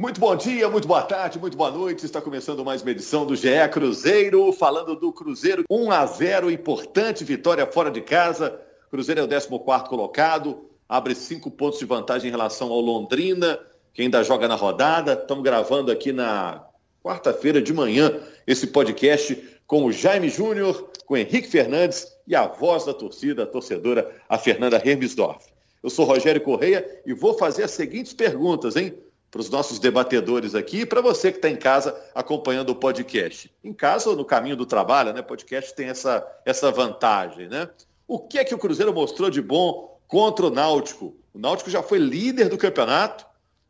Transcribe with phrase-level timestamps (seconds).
[0.00, 2.06] Muito bom dia, muito boa tarde, muito boa noite.
[2.06, 5.62] Está começando mais uma edição do GE Cruzeiro, falando do Cruzeiro.
[5.68, 8.58] 1 a 0, importante vitória fora de casa.
[8.90, 13.60] Cruzeiro é o 14 colocado, abre cinco pontos de vantagem em relação ao Londrina,
[13.92, 15.12] que ainda joga na rodada.
[15.12, 16.64] Estamos gravando aqui na
[17.04, 19.36] quarta-feira de manhã esse podcast
[19.66, 24.10] com o Jaime Júnior, com o Henrique Fernandes e a voz da torcida, a torcedora,
[24.30, 25.44] a Fernanda Hermsdorf.
[25.82, 28.94] Eu sou Rogério Correia e vou fazer as seguintes perguntas, hein?
[29.30, 33.50] Para os nossos debatedores aqui e para você que está em casa acompanhando o podcast.
[33.62, 35.22] Em casa ou no caminho do trabalho, né?
[35.22, 37.68] Podcast tem essa, essa vantagem, né?
[38.08, 41.14] O que é que o Cruzeiro mostrou de bom contra o Náutico?
[41.32, 43.24] O Náutico já foi líder do campeonato,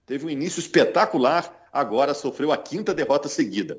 [0.07, 3.79] teve um início espetacular, agora sofreu a quinta derrota seguida.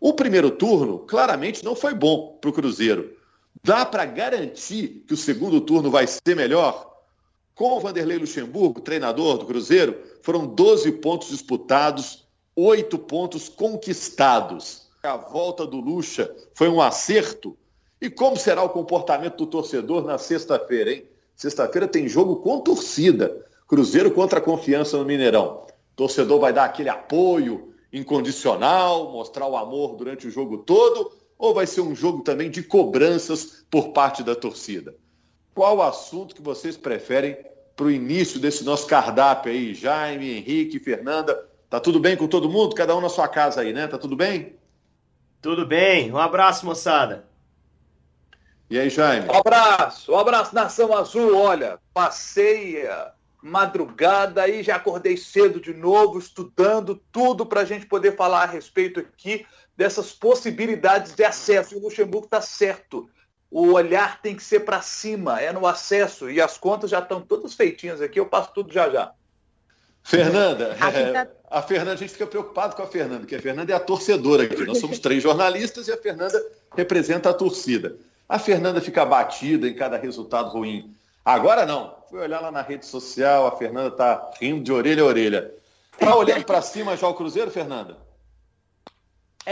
[0.00, 3.16] O primeiro turno claramente não foi bom para o Cruzeiro.
[3.62, 6.89] Dá para garantir que o segundo turno vai ser melhor?
[7.60, 14.88] Com o Vanderlei Luxemburgo, treinador do Cruzeiro, foram 12 pontos disputados, 8 pontos conquistados.
[15.02, 17.54] A volta do Luxa foi um acerto.
[18.00, 21.04] E como será o comportamento do torcedor na sexta-feira, hein?
[21.36, 23.46] Sexta-feira tem jogo com torcida.
[23.68, 25.66] Cruzeiro contra a confiança no Mineirão.
[25.92, 31.52] O torcedor vai dar aquele apoio incondicional, mostrar o amor durante o jogo todo, ou
[31.52, 34.96] vai ser um jogo também de cobranças por parte da torcida?
[35.54, 37.36] Qual o assunto que vocês preferem
[37.80, 41.48] para o início desse nosso cardápio aí, Jaime, Henrique, Fernanda.
[41.70, 42.74] Tá tudo bem com todo mundo?
[42.74, 43.86] Cada um na sua casa aí, né?
[43.86, 44.54] Tá tudo bem?
[45.40, 46.12] Tudo bem.
[46.12, 47.24] Um abraço, moçada.
[48.68, 49.26] E aí, Jaime?
[49.30, 51.34] Um abraço, um abraço, Nação Azul.
[51.34, 52.86] Olha, passei
[53.42, 58.46] madrugada e já acordei cedo de novo, estudando tudo para a gente poder falar a
[58.46, 61.74] respeito aqui dessas possibilidades de acesso.
[61.74, 63.08] E o Luxemburgo está certo
[63.50, 67.20] o olhar tem que ser para cima, é no acesso, e as contas já estão
[67.20, 69.12] todas feitinhas aqui, eu passo tudo já já.
[70.02, 73.74] Fernanda, é, a Fernanda, a gente fica preocupado com a Fernanda, porque a Fernanda é
[73.74, 74.64] a torcedora aqui.
[74.64, 76.40] Nós somos três jornalistas e a Fernanda
[76.76, 77.96] representa a torcida.
[78.28, 80.94] A Fernanda fica abatida em cada resultado ruim.
[81.24, 81.96] Agora não.
[82.08, 85.52] Fui olhar lá na rede social, a Fernanda está rindo de orelha a orelha.
[85.92, 87.96] Está olhando para cima já o Cruzeiro, Fernanda?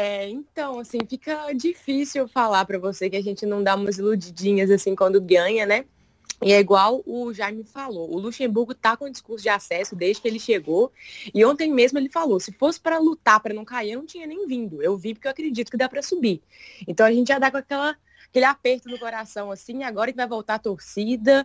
[0.01, 4.71] É, então, assim, fica difícil falar para você que a gente não dá umas iludidinhas
[4.71, 5.87] assim quando ganha, né?
[6.41, 10.29] E é igual o Jaime falou, o Luxemburgo tá com discurso de acesso desde que
[10.29, 10.93] ele chegou.
[11.35, 14.25] E ontem mesmo ele falou, se fosse para lutar para não cair, eu não tinha
[14.25, 14.81] nem vindo.
[14.81, 16.41] Eu vi porque eu acredito que dá para subir.
[16.87, 17.97] Então a gente já dá com aquela,
[18.29, 21.45] aquele aperto no coração assim, agora que vai voltar a torcida,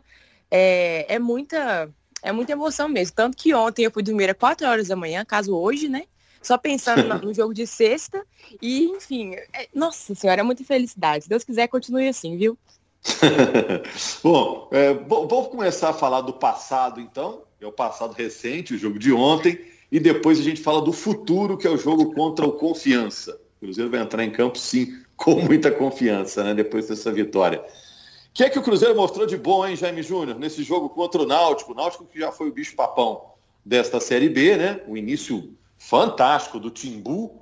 [0.52, 3.16] é, é muita é muita emoção mesmo.
[3.16, 6.06] Tanto que ontem eu fui dormir às 4 horas da manhã, caso hoje, né?
[6.44, 8.24] Só pensando no jogo de sexta.
[8.62, 11.24] E, enfim, é, nossa senhora, é muita felicidade.
[11.24, 12.58] Se Deus quiser, continue assim, viu?
[14.24, 17.44] Bom, é, vamos começar a falar do passado, então.
[17.60, 19.60] É o passado recente, o jogo de ontem.
[19.92, 23.40] E depois a gente fala do futuro, que é o jogo contra o Confiança.
[23.58, 26.54] O Cruzeiro vai entrar em campo, sim, com muita confiança, né?
[26.54, 27.60] Depois dessa vitória.
[27.62, 31.22] O que é que o Cruzeiro mostrou de bom, hein, Jaime Júnior, nesse jogo contra
[31.22, 31.72] o Náutico?
[31.72, 33.24] O Náutico que já foi o bicho-papão
[33.64, 34.82] desta Série B, né?
[34.88, 35.56] O início
[35.88, 37.42] fantástico do Timbu.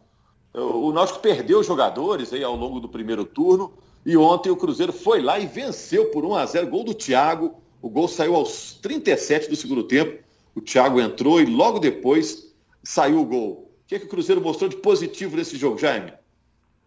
[0.53, 3.73] O Náutico perdeu jogadores aí ao longo do primeiro turno
[4.05, 7.55] e ontem o Cruzeiro foi lá e venceu por 1 a 0 gol do Thiago.
[7.81, 10.23] O gol saiu aos 37 do segundo tempo.
[10.55, 12.53] O Thiago entrou e logo depois
[12.83, 13.71] saiu o gol.
[13.83, 16.13] O que, é que o Cruzeiro mostrou de positivo nesse jogo, Jaime?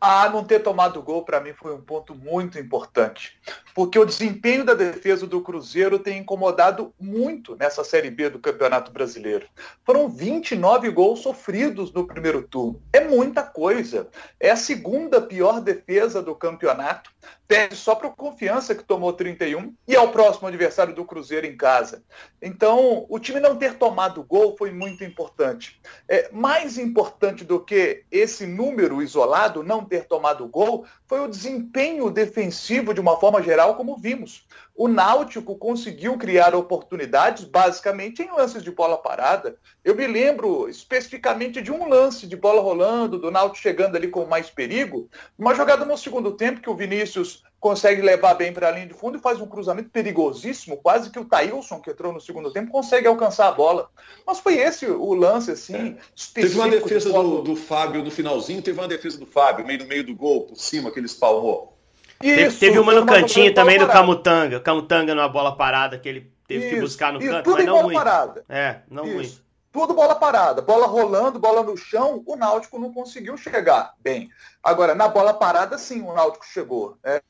[0.07, 3.41] Ah, não ter tomado gol para mim foi um ponto muito importante,
[3.75, 8.93] porque o desempenho da defesa do Cruzeiro tem incomodado muito nessa Série B do Campeonato
[8.93, 9.47] Brasileiro.
[9.83, 12.83] Foram 29 gols sofridos no primeiro turno.
[12.93, 14.07] É muita coisa.
[14.39, 17.11] É a segunda pior defesa do campeonato.
[17.47, 21.47] Perde só para o Confiança, que tomou 31, e é o próximo adversário do Cruzeiro
[21.47, 22.03] em casa.
[22.41, 25.81] Então, o time não ter tomado gol foi muito importante.
[26.09, 32.11] É, mais importante do que esse número isolado, não ter tomado gol, foi o desempenho
[32.11, 34.47] defensivo de uma forma geral, como vimos.
[34.77, 39.57] O Náutico conseguiu criar oportunidades basicamente em lances de bola parada.
[39.85, 44.25] Eu me lembro especificamente de um lance de bola rolando, do Náutico chegando ali com
[44.27, 45.09] mais perigo,
[45.39, 48.93] uma jogada no segundo tempo que o Vinícius consegue levar bem para a linha de
[48.93, 52.71] fundo e faz um cruzamento perigosíssimo, quase que o Taílson, que entrou no segundo tempo,
[52.71, 53.89] consegue alcançar a bola.
[54.27, 55.97] Mas foi esse o lance, assim, é.
[56.35, 59.79] Teve uma defesa de do, do Fábio no finalzinho, teve uma defesa do Fábio, meio
[59.79, 61.74] no meio do gol, por cima, que ele espalmou.
[62.23, 64.61] Isso, teve, uma no cantinho também do Camutanga.
[64.61, 67.83] Camutanga numa bola parada que ele teve isso, que buscar no isso, canto, mas não
[67.83, 68.45] bola Parada.
[68.49, 69.15] É, não isso.
[69.15, 69.45] muito.
[69.73, 74.31] Tudo bola parada, bola rolando, bola no chão, o Náutico não conseguiu chegar bem.
[74.63, 76.97] Agora, na bola parada, sim, o Náutico chegou.
[77.03, 77.21] É,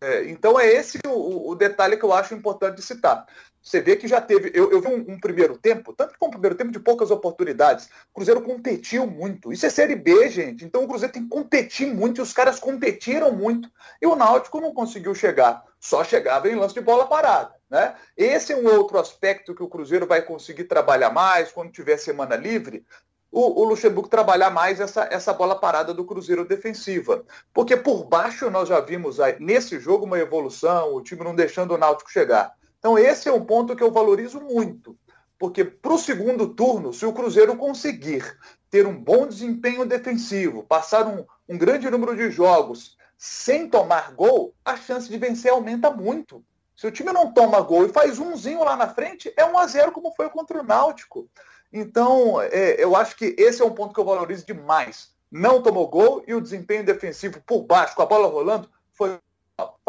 [0.00, 3.26] É, então é esse o, o, detalhe que eu acho importante de citar.
[3.62, 4.50] Você vê que já teve.
[4.54, 7.10] Eu, eu vi um, um, primeiro tempo, tanto que foi um primeiro tempo de poucas
[7.10, 7.86] oportunidades.
[8.10, 9.52] O Cruzeiro competiu muito.
[9.52, 10.64] Isso é Série B, gente.
[10.64, 13.70] Então o Cruzeiro tem que competir muito e os caras competiram muito.
[14.00, 15.64] E o Náutico não conseguiu chegar.
[15.78, 17.54] Só chegava em lance de bola parada.
[17.68, 17.94] Né?
[18.16, 22.34] Esse é um outro aspecto que o Cruzeiro vai conseguir trabalhar mais quando tiver semana
[22.34, 22.84] livre,
[23.30, 27.24] o, o, Luxemburgo trabalhar mais essa, essa bola parada do Cruzeiro defensiva.
[27.52, 31.74] Porque por baixo nós já vimos aí, nesse jogo uma evolução, o time não deixando
[31.74, 32.56] o Náutico chegar.
[32.78, 34.96] Então esse é um ponto que eu valorizo muito.
[35.38, 38.36] Porque para o segundo turno, se o Cruzeiro conseguir
[38.70, 44.54] ter um bom desempenho defensivo, passar um, um grande número de jogos sem tomar gol,
[44.64, 46.44] a chance de vencer aumenta muito.
[46.76, 49.66] Se o time não toma gol e faz umzinho lá na frente, é 1 a
[49.66, 51.28] 0 como foi contra o Náutico.
[51.72, 55.10] Então, é, eu acho que esse é um ponto que eu valorizo demais.
[55.30, 59.18] Não tomou gol e o desempenho defensivo por baixo, com a bola rolando, foi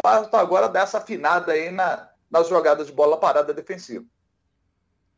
[0.02, 4.04] falta agora dessa afinada aí na, nas jogadas de bola parada defensiva.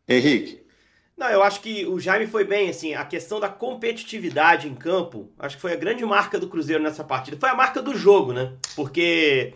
[0.09, 0.63] Henrique.
[1.17, 5.31] Não, eu acho que o Jaime foi bem, assim, a questão da competitividade em campo,
[5.39, 7.37] acho que foi a grande marca do Cruzeiro nessa partida.
[7.39, 8.55] Foi a marca do jogo, né?
[8.75, 9.55] Porque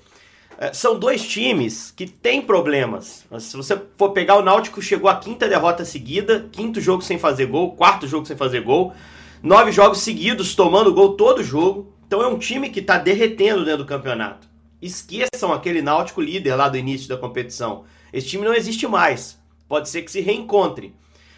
[0.58, 3.26] é, são dois times que têm problemas.
[3.40, 7.46] Se você for pegar o Náutico, chegou à quinta derrota seguida, quinto jogo sem fazer
[7.46, 8.94] gol, quarto jogo sem fazer gol,
[9.42, 11.92] nove jogos seguidos tomando gol todo jogo.
[12.06, 14.45] Então é um time que está derretendo dentro do campeonato.
[14.80, 17.84] Esqueçam aquele Náutico líder lá do início da competição.
[18.12, 19.38] Esse time não existe mais.
[19.68, 20.94] Pode ser que se reencontre.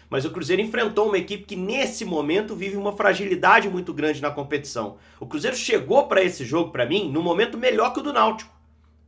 [0.09, 4.31] Mas o Cruzeiro enfrentou uma equipe que nesse momento vive uma fragilidade muito grande na
[4.31, 4.97] competição.
[5.19, 8.59] O Cruzeiro chegou para esse jogo, para mim, no momento melhor que o do Náutico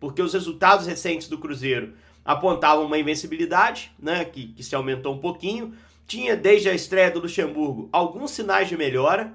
[0.02, 1.94] porque os resultados recentes do Cruzeiro
[2.26, 5.76] apontavam uma invencibilidade, né, que, que se aumentou um pouquinho.
[6.08, 9.32] Tinha, desde a estreia do Luxemburgo, alguns sinais de melhora.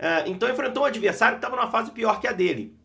[0.00, 2.76] Uh, então enfrentou um adversário que estava numa fase pior que a dele.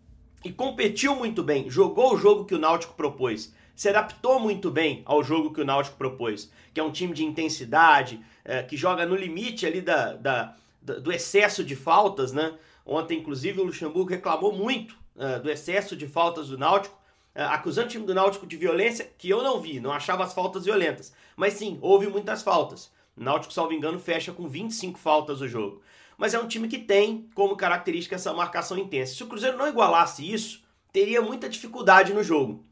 [0.45, 5.01] E competiu muito bem, jogou o jogo que o Náutico propôs, se adaptou muito bem
[5.03, 9.07] ao jogo que o Náutico propôs, que é um time de intensidade, uh, que joga
[9.07, 12.53] no limite ali da, da, da, do excesso de faltas, né?
[12.85, 16.95] Ontem, inclusive, o Luxemburgo reclamou muito uh, do excesso de faltas do Náutico,
[17.33, 20.33] é, acusando o time do Náutico de violência, que eu não vi, não achava as
[20.35, 21.11] faltas violentas.
[21.35, 22.91] Mas sim, houve muitas faltas.
[23.17, 25.81] O Náutico, salvo engano, fecha com 25 faltas o jogo.
[26.17, 29.15] Mas é um time que tem como característica essa marcação intensa.
[29.15, 32.65] Se o Cruzeiro não igualasse isso, teria muita dificuldade no jogo.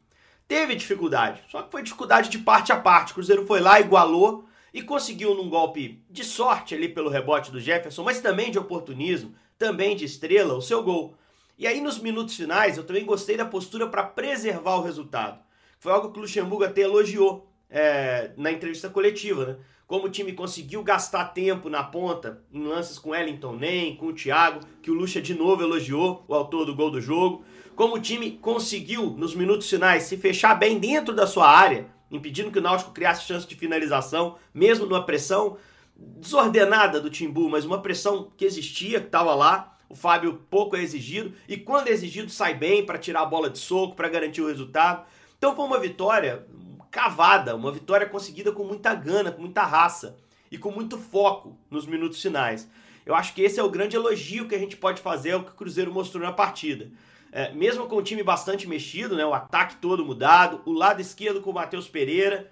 [0.46, 3.12] Teve dificuldade, só que foi dificuldade de parte a parte.
[3.12, 7.60] O Cruzeiro foi lá, igualou e conseguiu num golpe de sorte ali pelo rebote do
[7.60, 11.16] Jefferson, mas também de oportunismo, também de estrela, o seu gol.
[11.56, 15.38] E aí, nos minutos finais, eu também gostei da postura para preservar o resultado.
[15.78, 19.56] Foi algo que o Luxemburgo até elogiou é, na entrevista coletiva, né?
[19.86, 24.14] Como o time conseguiu gastar tempo na ponta, em lances com Wellington Nem, com o
[24.14, 27.44] Thiago, que o Luxa de novo elogiou, o autor do gol do jogo.
[27.76, 32.50] Como o time conseguiu, nos minutos finais, se fechar bem dentro da sua área, impedindo
[32.50, 35.58] que o Náutico criasse chance de finalização, mesmo numa pressão
[35.94, 39.72] desordenada do Timbu, mas uma pressão que existia, que estava lá.
[39.86, 43.50] O Fábio pouco é exigido e quando é exigido sai bem para tirar a bola
[43.50, 45.04] de soco, para garantir o resultado.
[45.36, 46.46] Então foi uma vitória
[46.94, 50.16] cavada, uma vitória conseguida com muita gana, com muita raça
[50.48, 52.70] e com muito foco nos minutos finais.
[53.04, 55.50] Eu acho que esse é o grande elogio que a gente pode fazer ao que
[55.50, 56.88] o Cruzeiro mostrou na partida.
[57.32, 61.40] É, mesmo com o time bastante mexido, né, o ataque todo mudado, o lado esquerdo
[61.40, 62.48] com o Matheus Pereira,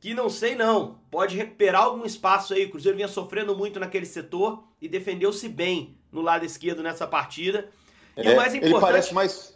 [0.00, 2.64] que não sei não, pode recuperar algum espaço aí.
[2.64, 7.68] O Cruzeiro vinha sofrendo muito naquele setor e defendeu-se bem no lado esquerdo nessa partida.
[8.16, 8.74] E é, o mais importante.
[8.74, 9.53] Ele parece mais.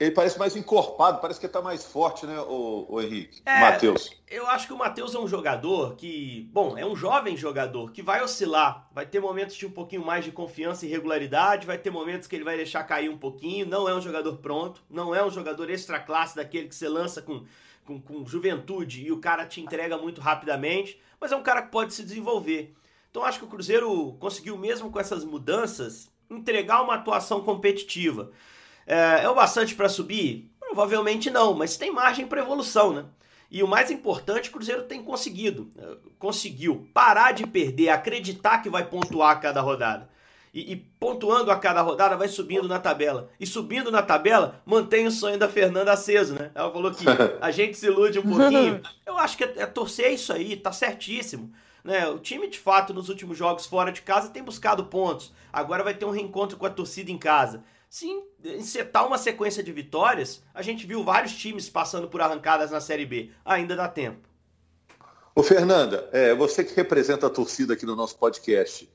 [0.00, 3.42] Ele parece mais encorpado, parece que está mais forte, né, o, o Henrique?
[3.44, 4.10] É, Matheus.
[4.26, 8.00] Eu acho que o Matheus é um jogador que, bom, é um jovem jogador que
[8.00, 8.88] vai oscilar.
[8.94, 12.34] Vai ter momentos de um pouquinho mais de confiança e regularidade, vai ter momentos que
[12.34, 13.66] ele vai deixar cair um pouquinho.
[13.66, 17.20] Não é um jogador pronto, não é um jogador extra classe daquele que você lança
[17.20, 17.44] com,
[17.84, 21.70] com, com juventude e o cara te entrega muito rapidamente, mas é um cara que
[21.70, 22.74] pode se desenvolver.
[23.10, 28.30] Então acho que o Cruzeiro conseguiu, mesmo com essas mudanças, entregar uma atuação competitiva.
[28.86, 30.50] É, é o bastante para subir?
[30.58, 33.04] Provavelmente não, mas tem margem para evolução, né?
[33.50, 35.72] E o mais importante, o Cruzeiro tem conseguido.
[35.76, 40.08] É, conseguiu parar de perder, acreditar que vai pontuar a cada rodada.
[40.52, 43.30] E, e, pontuando a cada rodada, vai subindo na tabela.
[43.38, 46.50] E subindo na tabela, mantém o sonho da Fernanda aceso, né?
[46.54, 47.04] Ela falou que
[47.40, 48.80] a gente se ilude um pouquinho.
[49.06, 51.52] Eu acho que é, é torcer isso aí, tá certíssimo.
[51.82, 52.06] Né?
[52.08, 55.32] O time, de fato, nos últimos jogos fora de casa tem buscado pontos.
[55.52, 57.64] Agora vai ter um reencontro com a torcida em casa.
[57.90, 58.06] Se
[58.44, 63.04] encetar uma sequência de vitórias, a gente viu vários times passando por arrancadas na Série
[63.04, 63.32] B.
[63.44, 64.28] Ainda dá tempo.
[65.34, 68.88] Ô, Fernanda, é, você que representa a torcida aqui no nosso podcast.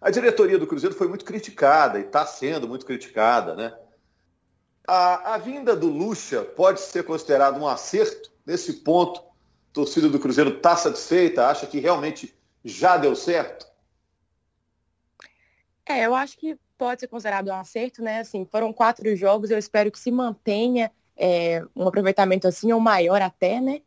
[0.00, 3.78] A diretoria do Cruzeiro foi muito criticada e está sendo muito criticada, né?
[4.88, 8.32] A, a vinda do Lucha pode ser considerado um acerto?
[8.46, 11.48] Nesse ponto, a torcida do Cruzeiro está satisfeita?
[11.48, 12.34] Acha que realmente
[12.64, 13.66] já deu certo?
[15.84, 18.20] É, eu acho que pode ser considerado um acerto, né?
[18.20, 23.22] Assim, foram quatro jogos, eu espero que se mantenha é, um aproveitamento assim, ou maior
[23.22, 23.80] até, né?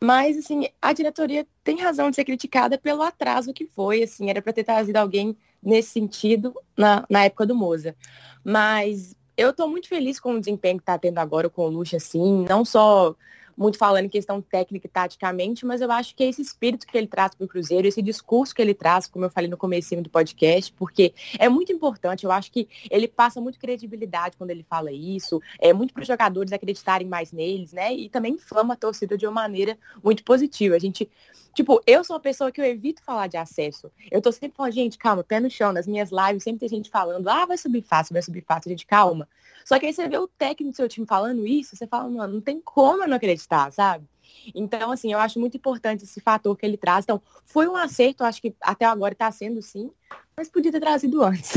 [0.00, 4.40] Mas, assim, a diretoria tem razão de ser criticada pelo atraso que foi, assim, era
[4.40, 7.96] para ter trazido alguém nesse sentido na, na época do Moza.
[8.44, 11.96] Mas eu estou muito feliz com o desempenho que está tendo agora com o Lucha,
[11.96, 13.14] assim, não só
[13.58, 16.96] muito falando em questão técnica e taticamente, mas eu acho que é esse espírito que
[16.96, 19.88] ele traz para o Cruzeiro, esse discurso que ele traz, como eu falei no começo
[19.96, 24.62] do podcast, porque é muito importante, eu acho que ele passa muito credibilidade quando ele
[24.62, 27.92] fala isso, é muito para os jogadores acreditarem mais neles, né?
[27.92, 30.76] E também inflama a torcida de uma maneira muito positiva.
[30.76, 31.10] A gente,
[31.54, 33.90] tipo, eu sou uma pessoa que eu evito falar de acesso.
[34.10, 36.90] Eu tô sempre falando, gente, calma, pé no chão, nas minhas lives sempre tem gente
[36.90, 39.26] falando, ah, vai subir fácil, vai subir fácil, gente, calma.
[39.68, 42.34] Só que aí você vê o técnico do seu time falando isso, você fala, mano,
[42.34, 44.06] não tem como eu não acreditar, sabe?
[44.54, 47.04] Então, assim, eu acho muito importante esse fator que ele traz.
[47.04, 49.90] Então, foi um acerto, acho que até agora está sendo sim,
[50.36, 51.54] mas podia ter trazido antes.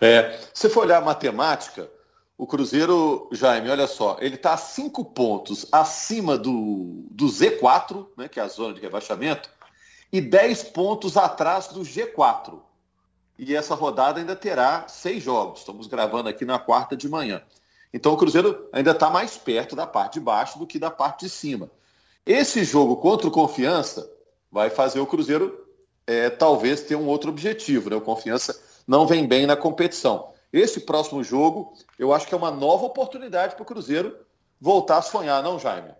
[0.00, 1.88] É, se for olhar a matemática,
[2.36, 8.28] o Cruzeiro, Jaime, olha só, ele está a cinco pontos acima do, do Z4, né,
[8.28, 9.48] que é a zona de rebaixamento,
[10.12, 12.60] e 10 pontos atrás do G4
[13.38, 15.60] e essa rodada ainda terá seis jogos.
[15.60, 17.42] Estamos gravando aqui na quarta de manhã.
[17.94, 21.26] Então o Cruzeiro ainda está mais perto da parte de baixo do que da parte
[21.26, 21.70] de cima.
[22.26, 24.10] Esse jogo contra o Confiança
[24.50, 25.64] vai fazer o Cruzeiro
[26.04, 27.88] é, talvez ter um outro objetivo.
[27.88, 27.94] Né?
[27.94, 30.32] O Confiança não vem bem na competição.
[30.52, 34.18] Esse próximo jogo, eu acho que é uma nova oportunidade para o Cruzeiro
[34.60, 35.94] voltar a sonhar, não, Jaime?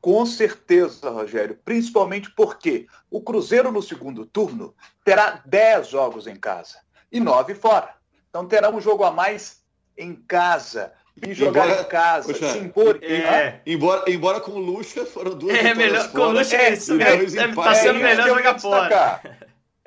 [0.00, 1.58] Com certeza, Rogério.
[1.66, 6.78] Principalmente porque o Cruzeiro no segundo turno terá 10 jogos em casa
[7.12, 7.94] e 9 fora.
[8.30, 9.63] Então terá um jogo a mais
[9.96, 10.92] em casa.
[11.24, 12.98] E jogar embora, em casa, poxa, se impor.
[13.02, 13.60] É.
[13.64, 16.94] Embora, embora com o Lucha foram duas É melhor com o Lucha é isso.
[16.94, 19.20] É, deve tá sendo é melhor jogar fora.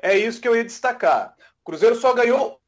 [0.01, 1.35] É isso que eu ia destacar.
[1.61, 2.61] O Cruzeiro só ganhou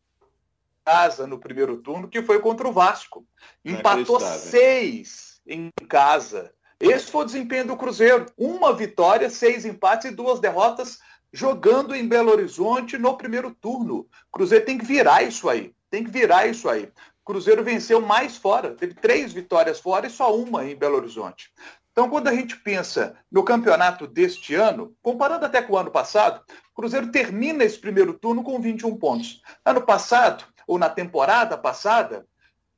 [0.84, 3.26] casa no primeiro turno, que foi contra o Vasco.
[3.64, 6.52] Empatou seis em casa.
[6.80, 8.26] Esse foi o desempenho do Cruzeiro.
[8.38, 11.00] Uma vitória, seis empates e duas derrotas
[11.32, 14.00] jogando em Belo Horizonte no primeiro turno.
[14.00, 15.74] O Cruzeiro tem que virar isso aí.
[15.90, 16.90] Tem que virar isso aí.
[17.30, 18.74] Cruzeiro venceu mais fora.
[18.74, 21.52] Teve três vitórias fora e só uma em Belo Horizonte.
[21.92, 26.44] Então, quando a gente pensa no campeonato deste ano, comparando até com o ano passado,
[26.72, 29.44] o Cruzeiro termina esse primeiro turno com 21 pontos.
[29.64, 32.26] Ano passado, ou na temporada passada,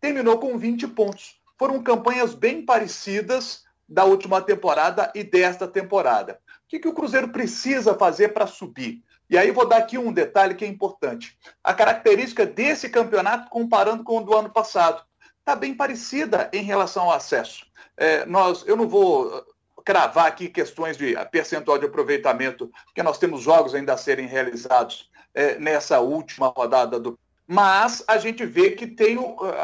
[0.01, 1.39] terminou com 20 pontos.
[1.57, 6.41] Foram campanhas bem parecidas da última temporada e desta temporada.
[6.65, 9.01] O que, que o Cruzeiro precisa fazer para subir?
[9.31, 11.37] E aí vou dar aqui um detalhe que é importante.
[11.63, 15.01] A característica desse campeonato, comparando com o do ano passado,
[15.39, 17.65] está bem parecida em relação ao acesso.
[17.95, 19.45] É, nós, eu não vou
[19.85, 25.09] cravar aqui questões de percentual de aproveitamento, porque nós temos jogos ainda a serem realizados
[25.33, 27.17] é, nessa última rodada do.
[27.47, 29.17] Mas a gente vê que tem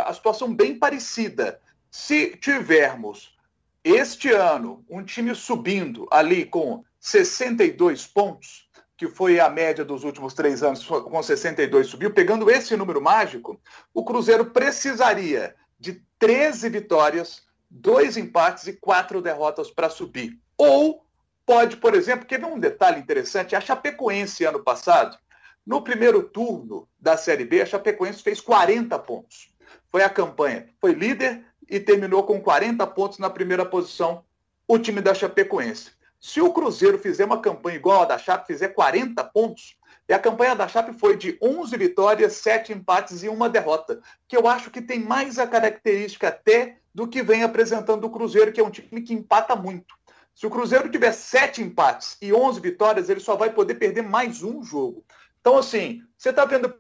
[0.06, 1.60] a situação bem parecida.
[1.92, 3.36] Se tivermos
[3.84, 8.67] este ano, um time subindo ali com 62 pontos,
[8.98, 13.62] que foi a média dos últimos três anos, com 62 subiu, pegando esse número mágico,
[13.94, 20.40] o Cruzeiro precisaria de 13 vitórias, dois empates e quatro derrotas para subir.
[20.58, 21.06] Ou
[21.46, 23.56] pode, por exemplo, ver um detalhe interessante?
[23.56, 25.18] A Chapecoense, ano passado,
[25.66, 29.54] no primeiro turno da Série B, a Chapecoense fez 40 pontos.
[29.92, 30.68] Foi a campanha.
[30.82, 34.24] Foi líder, e terminou com 40 pontos na primeira posição,
[34.68, 35.92] o time da Chapecoense.
[36.20, 39.78] Se o Cruzeiro fizer uma campanha igual a da Chape, fizer 40 pontos,
[40.10, 44.38] e a campanha da Chape foi de 11 vitórias, 7 empates e uma derrota, que
[44.38, 48.60] eu acho que tem mais a característica até do que vem apresentando o Cruzeiro, que
[48.60, 49.96] é um time que empata muito.
[50.34, 54.44] Se o Cruzeiro tiver 7 empates e 11 vitórias, ele só vai poder perder mais
[54.44, 55.04] um jogo.
[55.42, 56.74] Então, assim, você está vendo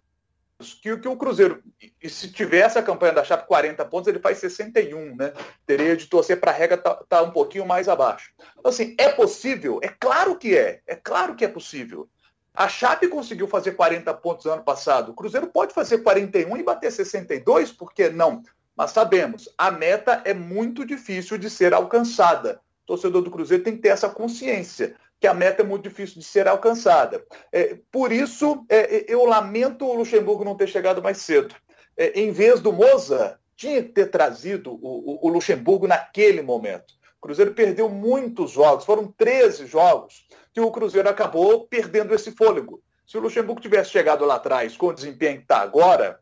[0.82, 1.64] que, que o Cruzeiro,
[2.02, 5.32] e se tivesse a campanha da Chape 40 pontos, ele faz 61, né?
[5.66, 8.32] Teria de torcer para a regra estar tá, tá um pouquinho mais abaixo.
[8.58, 9.80] Então, assim, é possível?
[9.84, 10.82] É claro que é.
[10.88, 12.10] É claro que é possível.
[12.54, 15.12] A Chape conseguiu fazer 40 pontos ano passado.
[15.12, 18.42] O Cruzeiro pode fazer 41 e bater 62, por que não?
[18.76, 22.60] Mas sabemos, a meta é muito difícil de ser alcançada.
[22.84, 26.20] O torcedor do Cruzeiro tem que ter essa consciência que a meta é muito difícil
[26.20, 27.26] de ser alcançada.
[27.52, 31.56] É, por isso, é, eu lamento o Luxemburgo não ter chegado mais cedo.
[31.96, 36.94] É, em vez do Moza, tinha que ter trazido o, o, o, Luxemburgo naquele momento.
[37.18, 42.82] O Cruzeiro perdeu muitos jogos, foram 13 jogos, que o Cruzeiro acabou perdendo esse fôlego.
[43.06, 46.20] Se o Luxemburgo tivesse chegado lá atrás com o desempenho que está agora,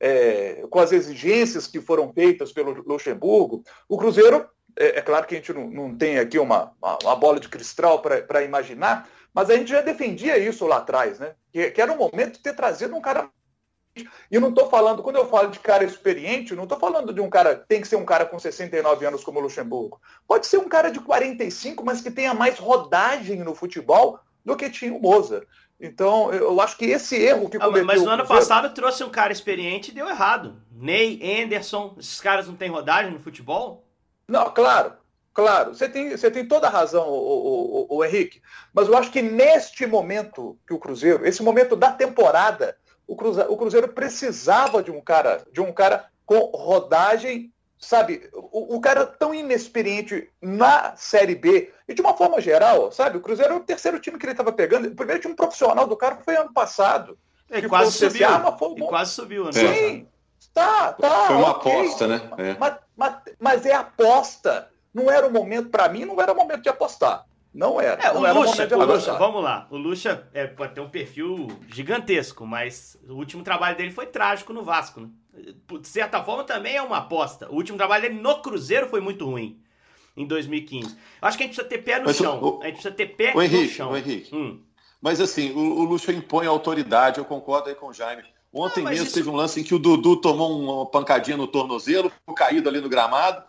[0.00, 5.34] é, com as exigências que foram feitas pelo Luxemburgo, o Cruzeiro, é, é claro que
[5.34, 9.50] a gente não, não tem aqui uma, uma, uma bola de cristal para imaginar, mas
[9.50, 11.34] a gente já defendia isso lá atrás, né?
[11.52, 13.28] Que, que era o momento de ter trazido um cara.
[13.96, 17.20] E eu não estou falando, quando eu falo de cara experiente, não estou falando de
[17.20, 20.00] um cara, tem que ser um cara com 69 anos como o Luxemburgo.
[20.26, 24.70] Pode ser um cara de 45, mas que tenha mais rodagem no futebol do que
[24.70, 25.44] tinha o Moza.
[25.80, 27.84] Então, eu acho que esse erro que ah, cometeu...
[27.84, 30.60] Mas no ano passado trouxe um cara experiente e deu errado.
[30.72, 33.87] Ney, Anderson, esses caras não têm rodagem no futebol?
[34.28, 34.92] Não, claro.
[35.38, 38.42] Claro, você tem, você tem toda a razão, o, o, o, o, Henrique.
[38.74, 43.52] Mas eu acho que neste momento que o Cruzeiro, esse momento da temporada, o Cruzeiro,
[43.52, 48.28] o Cruzeiro precisava de um cara, de um cara com rodagem, sabe?
[48.32, 53.18] O, o, cara tão inexperiente na Série B e de uma forma geral, sabe?
[53.18, 54.88] O Cruzeiro é o terceiro time que ele estava pegando.
[54.88, 57.16] O primeiro time profissional do cara foi ano passado.
[57.48, 58.28] É, quase subiu.
[58.76, 59.52] e quase subiu, né?
[59.52, 60.08] Sim,
[60.52, 61.26] tá, tá.
[61.28, 61.72] Foi uma okay.
[61.72, 62.20] aposta, né?
[62.36, 62.56] É.
[62.58, 64.68] Mas, mas, mas é aposta.
[64.92, 67.24] Não era o momento, para mim, não era o momento de apostar.
[67.54, 68.02] Não era.
[68.02, 69.68] É, não o era Lucha, o Lucha, vamos lá.
[69.70, 74.52] O Lucha é, pode ter um perfil gigantesco, mas o último trabalho dele foi trágico
[74.52, 75.00] no Vasco.
[75.00, 75.08] Né?
[75.80, 77.48] De certa forma, também é uma aposta.
[77.48, 79.62] O último trabalho dele no Cruzeiro foi muito ruim,
[80.16, 80.96] em 2015.
[81.22, 82.42] Eu acho que a gente precisa ter pé no mas chão.
[82.42, 83.92] O, a gente precisa ter pé o Henrique, no chão.
[83.92, 84.34] O Henrique.
[84.34, 84.60] Hum.
[85.00, 88.24] Mas assim, o, o Lucha impõe autoridade, eu concordo aí com o Jaime.
[88.52, 89.14] Ontem mesmo isso...
[89.14, 92.88] teve um lance em que o Dudu tomou uma pancadinha no tornozelo, caído ali no
[92.88, 93.42] gramado.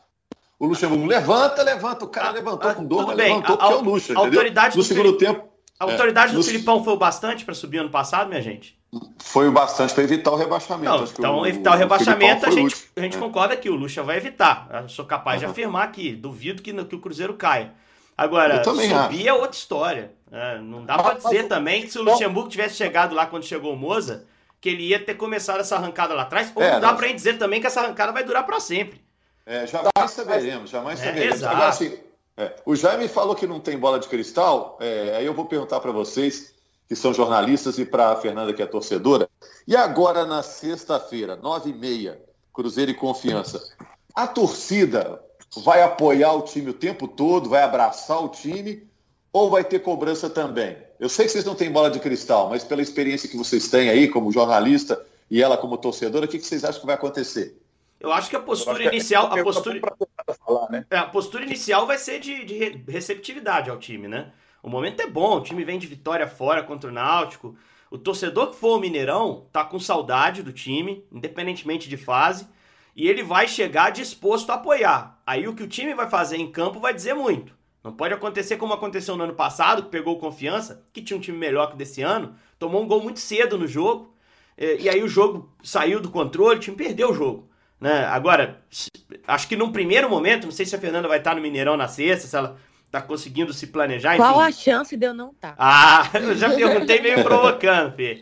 [0.60, 2.04] O Luxemburgo levanta, levanta.
[2.04, 3.30] O cara ah, levantou ah, com dor, mas bem.
[3.30, 5.18] levantou a, porque é o Luxa, a autoridade No segundo Fili...
[5.18, 5.48] tempo.
[5.80, 6.44] A autoridade é, do no...
[6.44, 8.78] Filipão foi o bastante para subir ano passado, minha gente?
[9.20, 10.92] Foi o bastante para evitar o rebaixamento.
[10.92, 13.20] Não, então, o, evitar o, rebaixamento, o a gente, a gente é.
[13.20, 14.68] concorda que o Lucha vai evitar.
[14.74, 15.48] Eu sou capaz uhum.
[15.48, 16.14] de afirmar aqui.
[16.14, 17.74] Duvido que, que o Cruzeiro caia.
[18.18, 19.28] Agora, subir acho.
[19.28, 20.12] é outra história.
[20.30, 23.74] É, não dá para dizer também que se o Luxemburgo tivesse chegado lá quando chegou
[23.74, 24.26] o Moza,
[24.62, 26.52] que ele ia ter começado essa arrancada lá atrás.
[26.56, 29.02] Ou é, não dá para dizer também que essa arrancada vai durar para sempre.
[29.46, 31.36] É, jamais tá, saberemos, jamais é, saberemos.
[31.36, 31.56] Exato.
[31.56, 31.98] Agora, assim,
[32.38, 35.80] é, o Jaime falou que não tem bola de cristal, é, aí eu vou perguntar
[35.80, 36.54] para vocês,
[36.88, 39.30] que são jornalistas, e para a Fernanda, que é torcedora.
[39.68, 42.22] E agora, na sexta-feira, nove e meia,
[42.54, 43.62] Cruzeiro e Confiança,
[44.14, 45.22] a torcida
[45.58, 48.88] vai apoiar o time o tempo todo, vai abraçar o time,
[49.32, 50.78] ou vai ter cobrança também?
[51.00, 53.90] Eu sei que vocês não têm bola de cristal, mas pela experiência que vocês têm
[53.90, 57.58] aí como jornalista e ela como torcedora, o que vocês acham que vai acontecer?
[58.00, 59.28] Eu acho que a postura inicial.
[59.28, 59.80] A postura,
[60.46, 60.86] falar, né?
[60.90, 64.32] é, a postura inicial vai ser de, de, receptividade ao time, né?
[64.62, 67.56] O momento é bom, o time vem de vitória fora contra o Náutico.
[67.90, 72.48] O torcedor que for o Mineirão tá com saudade do time, independentemente de fase,
[72.96, 75.20] e ele vai chegar disposto a apoiar.
[75.26, 77.59] Aí o que o time vai fazer em campo vai dizer muito.
[77.84, 81.38] Não pode acontecer como aconteceu no ano passado, que pegou confiança, que tinha um time
[81.38, 84.14] melhor que desse ano, tomou um gol muito cedo no jogo,
[84.58, 87.50] e aí o jogo saiu do controle, o time perdeu o jogo.
[87.80, 88.06] Né?
[88.08, 88.62] Agora,
[89.26, 91.88] acho que num primeiro momento, não sei se a Fernanda vai estar no Mineirão na
[91.88, 92.58] sexta, se ela
[92.92, 94.16] tá conseguindo se planejar.
[94.16, 94.24] Enfim.
[94.24, 95.56] Qual a chance de eu não estar?
[95.56, 95.56] Tá?
[95.58, 98.22] Ah, eu já perguntei meio provocando, Fê.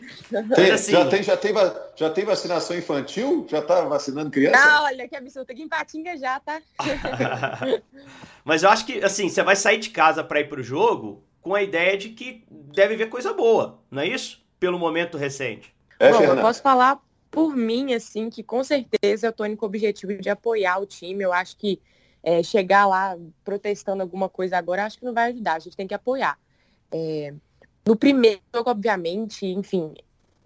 [0.54, 0.92] Tem, assim...
[0.92, 1.54] já, tem, já, tem,
[1.96, 3.46] já tem vacinação infantil?
[3.48, 4.58] Já tá vacinando criança?
[4.58, 5.50] Não, olha que absurdo.
[5.50, 6.60] Aqui em Patinga já, tá?
[8.44, 11.54] Mas eu acho que, assim, você vai sair de casa para ir pro jogo com
[11.54, 14.42] a ideia de que deve ver coisa boa, não é isso?
[14.60, 15.74] Pelo momento recente.
[15.98, 17.00] É, Bom, eu posso falar
[17.30, 20.86] por mim, assim, que com certeza eu tô indo com o objetivo de apoiar o
[20.86, 21.24] time.
[21.24, 21.80] Eu acho que
[22.22, 25.54] é, chegar lá protestando alguma coisa agora, acho que não vai ajudar.
[25.54, 26.38] A gente tem que apoiar.
[26.90, 27.34] É,
[27.86, 29.94] no primeiro jogo, obviamente, enfim,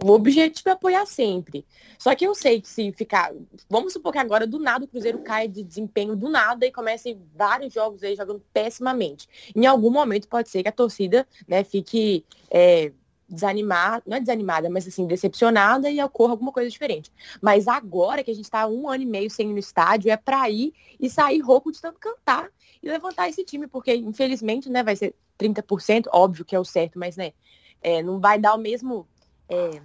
[0.04, 1.64] o objetivo é apoiar sempre.
[1.98, 3.32] Só que eu sei que se ficar.
[3.68, 7.16] Vamos supor que agora do nada o Cruzeiro cai de desempenho do nada e comece
[7.34, 9.28] vários jogos aí jogando pessimamente.
[9.54, 12.92] Em algum momento pode ser que a torcida né, fique é,
[13.32, 17.10] desanimada, não é desanimada, mas assim, decepcionada e ocorra alguma coisa diferente.
[17.40, 20.16] Mas agora que a gente está um ano e meio sem ir no estádio, é
[20.16, 22.48] para ir e sair rouco de tanto cantar
[22.82, 26.98] e levantar esse time, porque infelizmente, né, vai ser 30%, óbvio que é o certo,
[26.98, 27.32] mas né,
[27.80, 29.06] é, não vai dar o mesmo.
[29.48, 29.80] É,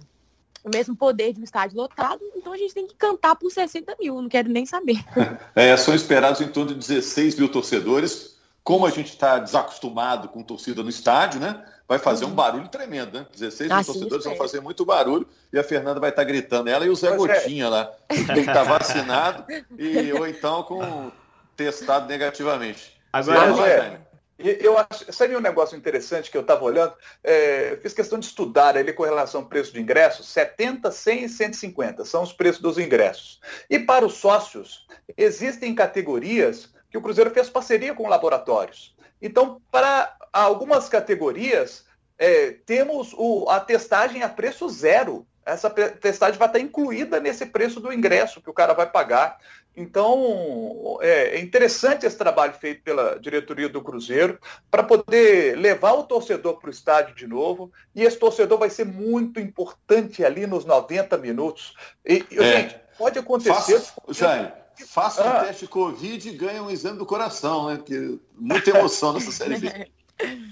[0.64, 3.96] o mesmo poder de um estádio lotado, então a gente tem que cantar por 60
[3.98, 4.98] mil, não quero nem saber.
[5.54, 8.37] É, são esperados em torno de 16 mil torcedores.
[8.68, 11.64] Como a gente está desacostumado com torcida no estádio, né?
[11.88, 12.34] vai fazer um uhum.
[12.34, 13.26] barulho tremendo, né?
[13.32, 16.68] 16 ah, torcedores vão fazer muito barulho e a Fernanda vai estar tá gritando.
[16.68, 19.46] Ela e o Zé Gotinha lá, que tem que estar tá vacinado
[19.78, 21.10] e, ou então com
[21.56, 23.00] testado negativamente.
[23.10, 23.98] Agora, é,
[24.38, 26.92] eu acho, sabe um negócio interessante que eu estava olhando?
[27.24, 31.28] É, fiz questão de estudar ele com relação ao preço de ingressos, 70, 100 e
[31.30, 33.40] 150 são os preços dos ingressos.
[33.70, 38.94] E para os sócios, existem categorias que o Cruzeiro fez parceria com laboratórios.
[39.20, 41.84] Então, para algumas categorias,
[42.18, 45.26] é, temos o, a testagem a preço zero.
[45.44, 49.38] essa testagem vai estar incluída nesse preço do ingresso que o cara vai pagar.
[49.76, 54.36] Então, é, é interessante esse trabalho feito pela diretoria do Cruzeiro
[54.68, 57.72] para poder levar o torcedor para o estádio de novo.
[57.94, 61.76] E esse torcedor vai ser muito importante ali nos 90 minutos.
[62.04, 62.42] E, é.
[62.42, 63.78] Gente, pode acontecer.
[63.78, 64.52] Faça, Jair,
[64.86, 65.42] faça ah.
[65.42, 67.76] um teste Covid e ganhe um exame do coração, né?
[67.76, 69.88] Porque muita emoção nessa série B.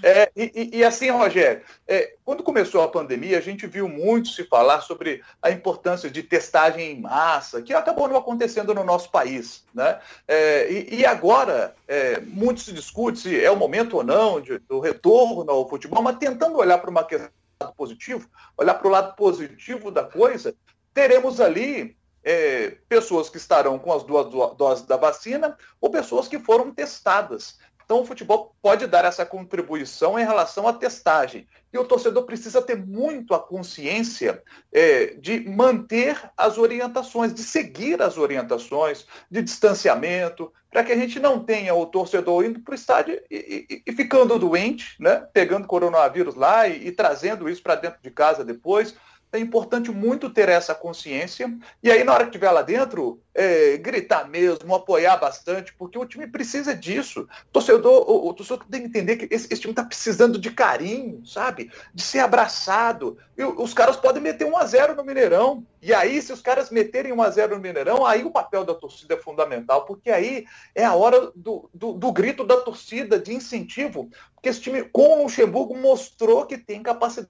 [0.01, 4.45] É, e, e, assim, Rogério, é, quando começou a pandemia, a gente viu muito se
[4.45, 9.65] falar sobre a importância de testagem em massa, que acabou não acontecendo no nosso país.
[9.73, 9.99] Né?
[10.25, 14.57] É, e, e, agora, é, muito se discute se é o momento ou não de,
[14.59, 17.29] do retorno ao futebol, mas tentando olhar para uma questão
[17.75, 20.55] positivo, olhar para o lado positivo da coisa,
[20.93, 26.39] teremos ali é, pessoas que estarão com as duas doses da vacina ou pessoas que
[26.39, 27.57] foram testadas.
[27.87, 31.47] Então, o futebol pode dar essa contribuição em relação à testagem.
[31.71, 38.01] E o torcedor precisa ter muito a consciência é, de manter as orientações, de seguir
[38.01, 42.75] as orientações de distanciamento, para que a gente não tenha o torcedor indo para o
[42.75, 45.25] estádio e, e, e, ficando doente, né?
[45.31, 48.95] pegando coronavírus lá e, e trazendo isso para dentro de casa depois
[49.31, 51.53] é importante muito ter essa consciência.
[51.83, 56.05] E aí, na hora que estiver lá dentro, é, gritar mesmo, apoiar bastante, porque o
[56.05, 57.27] time precisa disso.
[57.51, 61.25] Torcedor, o, o torcedor tem que entender que esse, esse time está precisando de carinho,
[61.25, 61.69] sabe?
[61.93, 63.17] De ser abraçado.
[63.37, 65.65] E os caras podem meter 1 a 0 no Mineirão.
[65.81, 68.73] E aí, se os caras meterem 1 a 0 no Mineirão, aí o papel da
[68.73, 73.33] torcida é fundamental, porque aí é a hora do, do, do grito da torcida, de
[73.33, 74.09] incentivo.
[74.33, 77.29] Porque esse time, com o Luxemburgo, mostrou que tem capacidade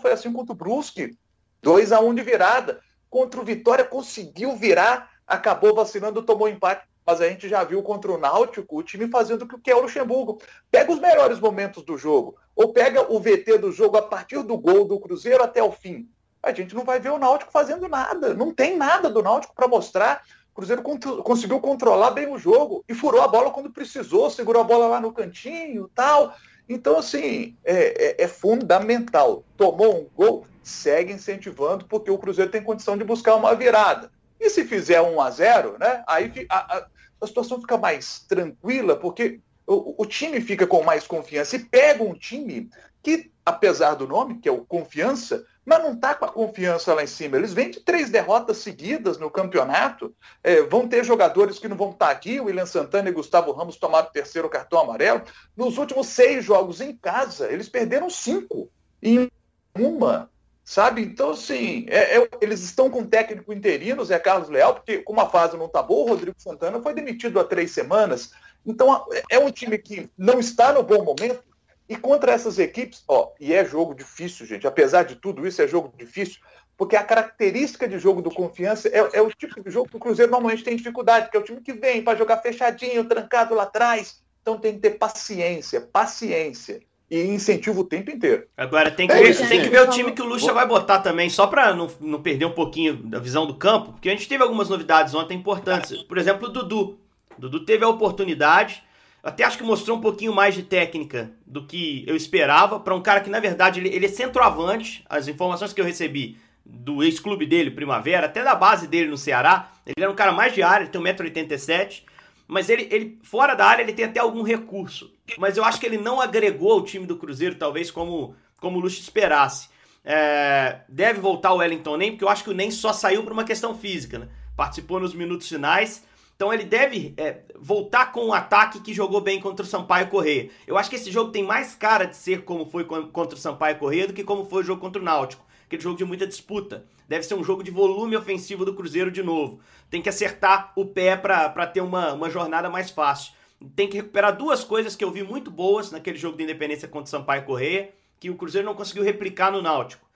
[0.00, 1.16] foi assim contra o Brusque.
[1.62, 2.80] 2 a 1 de virada.
[3.10, 6.86] Contra o Vitória conseguiu virar, acabou vacinando, tomou empate.
[7.04, 9.80] Mas a gente já viu contra o Náutico o time fazendo o que é o
[9.80, 10.40] Luxemburgo.
[10.70, 12.36] Pega os melhores momentos do jogo.
[12.54, 16.08] Ou pega o VT do jogo a partir do gol do Cruzeiro até o fim.
[16.42, 18.34] A gente não vai ver o Náutico fazendo nada.
[18.34, 20.22] Não tem nada do Náutico para mostrar.
[20.52, 24.64] O Cruzeiro conseguiu controlar bem o jogo e furou a bola quando precisou, segurou a
[24.64, 26.34] bola lá no cantinho tal.
[26.68, 29.42] Então, assim, é, é, é, fundamental.
[29.56, 34.10] Tomou um gol, segue incentivando, porque o Cruzeiro tem condição de buscar uma virada.
[34.38, 36.86] E se fizer 1 a 0 né, aí a, a,
[37.20, 41.56] a situação fica mais tranquila, porque o, o, time fica com mais confiança.
[41.56, 42.70] E pega um time
[43.02, 47.04] que, apesar do nome, que é o Confiança, mas não está com a confiança lá
[47.04, 47.36] em cima.
[47.36, 50.14] Eles vêm de três derrotas seguidas no campeonato.
[50.42, 52.40] É, vão ter jogadores que não vão estar tá aqui.
[52.40, 55.20] O William Santana e Gustavo Ramos tomaram o terceiro cartão amarelo.
[55.54, 58.70] Nos últimos seis jogos em casa, eles perderam cinco
[59.02, 59.30] em
[59.78, 60.30] uma.
[60.64, 61.02] Sabe?
[61.02, 65.28] Então, assim, é, é, eles estão com técnico interino, Zé Carlos Leal, porque como a
[65.28, 68.32] fase não está boa, o Rodrigo Santana foi demitido há três semanas.
[68.64, 71.42] Então, é um time que não está no bom momento,
[71.88, 75.66] e contra essas equipes, ó, e é jogo difícil, gente, apesar de tudo isso, é
[75.66, 76.38] jogo difícil,
[76.76, 80.00] porque a característica de jogo do confiança é, é o tipo de jogo que o
[80.00, 83.64] Cruzeiro normalmente tem dificuldade, que é o time que vem para jogar fechadinho, trancado lá
[83.64, 84.22] atrás.
[84.42, 86.80] Então tem que ter paciência, paciência.
[87.10, 88.46] E incentivo o tempo inteiro.
[88.54, 90.66] Agora tem que, é ver, isso, tem que ver o time que o Lucha vai
[90.66, 94.12] botar também, só para não, não perder um pouquinho da visão do campo, porque a
[94.12, 96.02] gente teve algumas novidades ontem importantes.
[96.02, 97.00] Por exemplo, o Dudu.
[97.36, 98.84] O Dudu teve a oportunidade
[99.22, 103.02] até acho que mostrou um pouquinho mais de técnica do que eu esperava para um
[103.02, 105.04] cara que, na verdade, ele, ele é centroavante.
[105.08, 109.72] As informações que eu recebi do ex-clube dele, Primavera, até da base dele no Ceará,
[109.86, 112.02] ele era um cara mais de área, ele tem 1,87m,
[112.46, 115.12] mas ele, ele, fora da área, ele tem até algum recurso.
[115.36, 118.80] Mas eu acho que ele não agregou ao time do Cruzeiro, talvez, como, como o
[118.80, 119.68] Luxo esperasse.
[120.04, 123.32] É, deve voltar o Wellington Nem, porque eu acho que o Nem só saiu por
[123.32, 124.28] uma questão física, né?
[124.56, 126.04] Participou nos minutos finais,
[126.38, 130.48] então ele deve é, voltar com um ataque que jogou bem contra o Sampaio Correia.
[130.68, 133.76] Eu acho que esse jogo tem mais cara de ser como foi contra o Sampaio
[133.76, 135.44] Correia do que como foi o jogo contra o Náutico.
[135.66, 136.86] Aquele jogo de muita disputa.
[137.08, 139.58] Deve ser um jogo de volume ofensivo do Cruzeiro de novo.
[139.90, 143.32] Tem que acertar o pé para ter uma, uma jornada mais fácil.
[143.74, 147.08] Tem que recuperar duas coisas que eu vi muito boas naquele jogo de independência contra
[147.08, 150.06] o Sampaio Correia, que o Cruzeiro não conseguiu replicar no Náutico.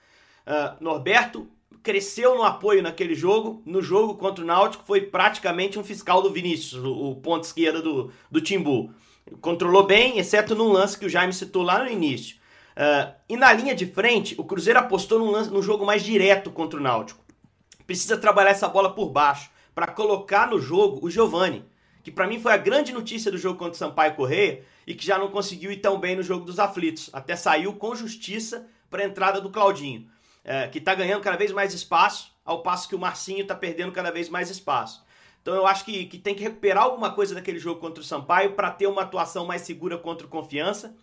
[0.46, 1.48] Uh, Norberto
[1.82, 3.62] cresceu no apoio naquele jogo.
[3.66, 8.10] No jogo contra o Náutico foi praticamente um fiscal do Vinícius, o, ponto esquerda do,
[8.30, 8.92] do Timbu.
[9.40, 12.36] Controlou bem, exceto num lance que o Jaime citou lá no início.
[12.72, 16.50] Uh, e na linha de frente, o Cruzeiro apostou num, lance, num jogo mais direto
[16.50, 17.22] contra o Náutico.
[17.86, 21.64] Precisa trabalhar essa bola por baixo para colocar no jogo o Giovani,
[22.02, 25.04] que para mim foi a grande notícia do jogo contra o Sampaio Correia e que
[25.04, 27.10] já não conseguiu ir tão bem no jogo dos aflitos.
[27.12, 30.08] Até saiu com justiça para a entrada do Claudinho
[30.44, 33.92] é, que está ganhando cada vez mais espaço, ao passo que o Marcinho está perdendo
[33.92, 35.04] cada vez mais espaço.
[35.40, 38.52] Então eu acho que, que tem que recuperar alguma coisa daquele jogo contra o Sampaio
[38.52, 40.96] para ter uma atuação mais segura contra o Confiança.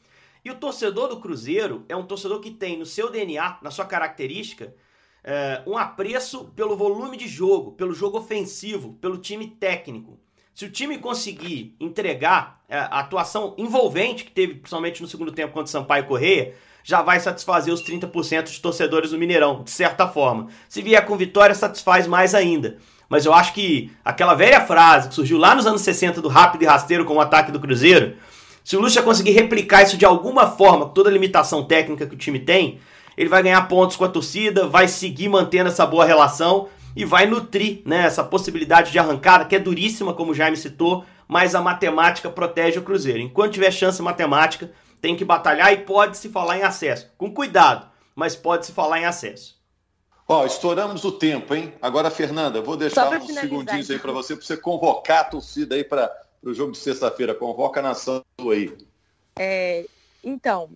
[0.44, 3.86] E o torcedor do Cruzeiro é um torcedor que tem no seu DNA, na sua
[3.86, 4.74] característica,
[5.22, 10.18] é, um apreço pelo volume de jogo, pelo jogo ofensivo, pelo time técnico.
[10.54, 15.54] Se o time conseguir entregar é, a atuação envolvente que teve, principalmente no segundo tempo
[15.54, 16.56] contra o Sampaio Correia,
[16.90, 20.48] já vai satisfazer os 30% de torcedores do Mineirão, de certa forma.
[20.68, 22.78] Se vier com vitória, satisfaz mais ainda.
[23.08, 26.64] Mas eu acho que aquela velha frase que surgiu lá nos anos 60 do rápido
[26.64, 28.16] e rasteiro com o ataque do Cruzeiro,
[28.64, 32.16] se o Lucha conseguir replicar isso de alguma forma, com toda a limitação técnica que
[32.16, 32.80] o time tem,
[33.16, 37.28] ele vai ganhar pontos com a torcida, vai seguir mantendo essa boa relação e vai
[37.28, 41.62] nutrir né, essa possibilidade de arrancada, que é duríssima, como o Jaime citou, mas a
[41.62, 43.20] matemática protege o Cruzeiro.
[43.20, 47.12] Enquanto tiver chance matemática, tem que batalhar e pode se falar em acesso.
[47.18, 49.60] Com cuidado, mas pode se falar em acesso.
[50.28, 51.74] Ó, estouramos o tempo, hein?
[51.82, 55.84] Agora, Fernanda, vou deixar uns segundinhos aí para você, para você convocar a torcida aí
[55.84, 56.12] para
[56.44, 57.34] o jogo de sexta-feira.
[57.34, 58.72] Convoca a nação aí.
[59.38, 59.86] É,
[60.24, 60.70] então,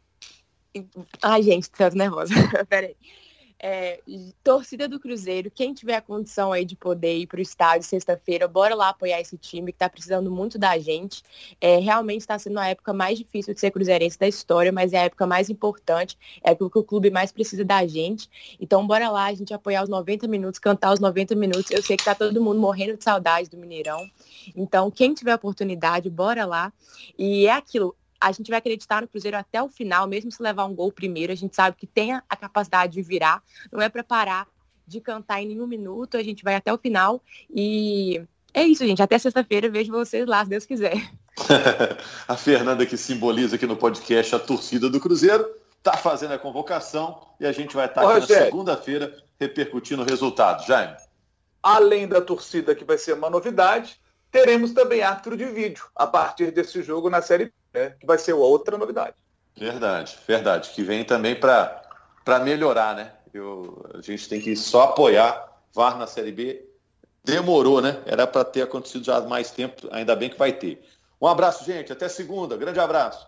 [1.22, 2.34] ai gente, tô nervosa.
[2.68, 2.96] Peraí.
[3.66, 4.02] É,
[4.44, 8.46] torcida do Cruzeiro, quem tiver a condição aí de poder ir para o estádio sexta-feira,
[8.46, 11.24] bora lá apoiar esse time que está precisando muito da gente.
[11.62, 14.98] É, realmente está sendo a época mais difícil de ser cruzeirense da história, mas é
[14.98, 18.30] a época mais importante, é a época que o clube mais precisa da gente.
[18.60, 21.72] Então bora lá, a gente apoiar os 90 minutos, cantar os 90 minutos.
[21.72, 24.06] Eu sei que tá todo mundo morrendo de saudade do Mineirão.
[24.58, 26.74] Então, quem tiver a oportunidade, bora lá.
[27.18, 30.64] E é aquilo, a gente vai acreditar no Cruzeiro até o final, mesmo se levar
[30.64, 34.04] um gol primeiro, a gente sabe que tem a capacidade de virar, não é para
[34.04, 34.48] parar
[34.88, 37.22] de cantar em nenhum minuto, a gente vai até o final
[37.54, 38.22] e
[38.54, 39.02] é isso, gente.
[39.02, 41.12] Até sexta-feira, vejo vocês lá, se Deus quiser.
[42.28, 45.46] a Fernanda, que simboliza aqui no podcast a torcida do Cruzeiro,
[45.78, 50.06] está fazendo a convocação e a gente vai estar tá aqui na segunda-feira repercutindo o
[50.06, 50.66] resultado.
[50.66, 50.96] Jaime.
[51.62, 54.00] Além da torcida, que vai ser uma novidade,
[54.32, 58.34] teremos também árbitro de vídeo a partir desse jogo na Série né, que vai ser
[58.34, 59.16] outra novidade.
[59.58, 60.70] Verdade, verdade.
[60.72, 63.12] Que vem também para melhorar, né?
[63.34, 66.66] Eu, a gente tem que só apoiar VAR na Série B.
[67.24, 68.02] Demorou, né?
[68.06, 70.84] Era para ter acontecido já há mais tempo, ainda bem que vai ter.
[71.22, 71.92] Um abraço, gente.
[71.92, 72.58] Até segunda.
[72.58, 73.28] Grande abraço.